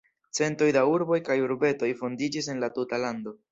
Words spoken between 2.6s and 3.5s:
la tuta lando.